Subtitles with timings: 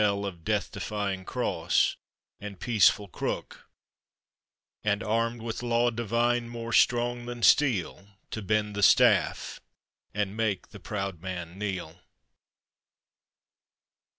[0.15, 1.95] li )f death defying cross,
[2.39, 3.69] and peaceful crook
[4.83, 9.59] And armed with law divine more strong thai, steel, To bend the staff,
[10.11, 11.99] and make the proud man kneel.